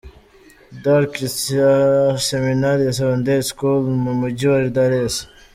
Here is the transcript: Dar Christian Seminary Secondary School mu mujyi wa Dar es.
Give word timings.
Dar 0.83 1.03
Christian 1.11 2.17
Seminary 2.25 2.85
Secondary 2.97 3.43
School 3.51 3.81
mu 4.03 4.11
mujyi 4.19 4.45
wa 4.51 4.59
Dar 4.75 4.91
es. 5.03 5.15